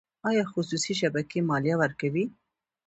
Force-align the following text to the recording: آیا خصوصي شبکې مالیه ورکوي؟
آیا 0.29 0.43
خصوصي 0.51 0.93
شبکې 1.01 1.39
مالیه 1.49 1.75
ورکوي؟ 1.81 2.25